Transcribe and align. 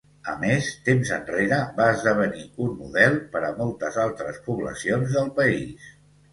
A 0.31 0.33
més, 0.43 0.69
temps 0.87 1.11
enrere 1.17 1.59
va 1.75 1.85
esdevenir 1.97 2.47
un 2.69 2.73
model 2.81 3.21
per 3.37 3.45
a 3.53 3.55
moltes 3.61 4.03
altres 4.07 4.43
poblacions 4.51 5.17
del 5.21 5.33
país. 5.41 5.97